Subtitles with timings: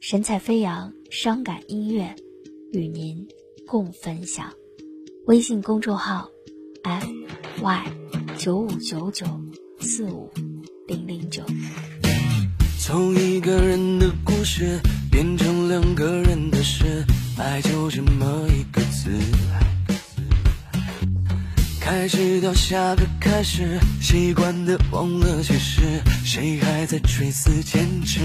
[0.00, 2.16] 神采飞扬，伤感音乐，
[2.72, 3.28] 与您
[3.66, 4.50] 共分享。
[5.26, 6.26] 微信公众号
[6.82, 7.06] ：f
[7.60, 7.84] y
[8.38, 9.26] 九五九九
[9.78, 10.32] 四五
[10.88, 11.44] 零零九。
[12.80, 14.80] 从一个人的故事
[15.12, 17.04] 变成两个人的事，
[17.36, 19.10] 爱就这么一个字。
[21.78, 25.82] 开始到下个开始，习惯的忘了解释，
[26.24, 28.20] 谁还在垂死坚持？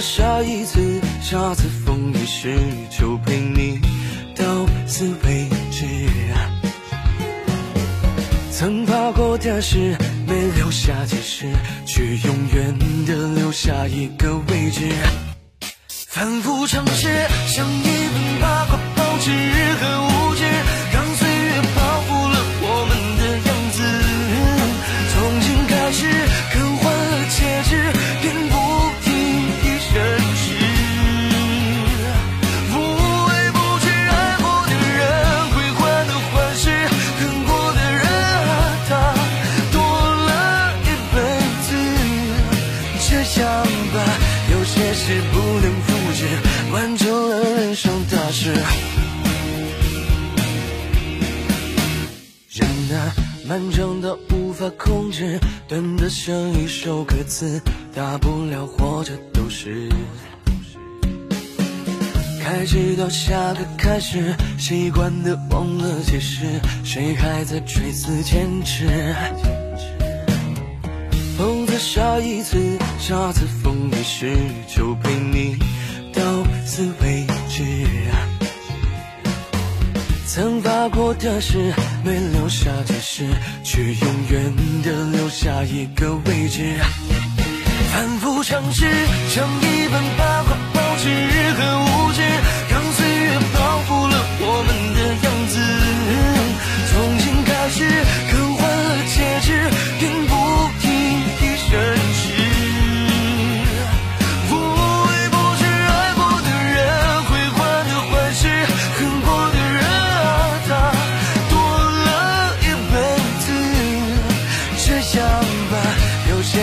[0.00, 2.58] 下一次，下次风雨时，
[2.90, 3.78] 就陪你
[4.34, 4.44] 到
[4.86, 5.86] 此为止。
[8.50, 11.46] 曾爬过的誓，没留下解释，
[11.86, 14.88] 却永远的留下一个位置。
[16.08, 17.08] 反复尝试，
[17.46, 19.30] 像一本八卦报纸
[19.80, 20.44] 和无知，
[44.80, 46.26] 也是不能复制，
[46.72, 48.54] 完成了人生大事。
[52.48, 53.12] 人啊，
[53.46, 57.60] 漫长到无法控制，短的像一首歌词，
[57.94, 59.86] 大不了活着都是。
[62.42, 66.46] 开始到下个开始，习惯的忘了解释，
[66.82, 69.14] 谁还在垂死坚持？
[71.36, 72.58] 疯子笑一次，
[72.98, 73.46] 下次
[74.00, 75.56] 疯一世，就陪你
[76.14, 76.22] 到
[76.64, 77.62] 此为止。
[80.26, 81.72] 曾发过的誓，
[82.04, 83.26] 没留下解释，
[83.62, 86.78] 却永远的留下一个位置。
[87.92, 88.86] 反复尝试，
[89.28, 91.08] 像一本八卦报纸
[91.58, 92.22] 和无知，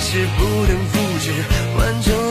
[0.00, 1.32] 是不能复制，
[1.76, 2.27] 完成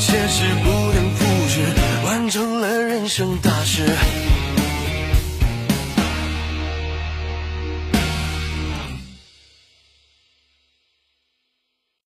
[0.00, 1.60] 现实不能复制，
[2.06, 3.84] 完成了人生大事。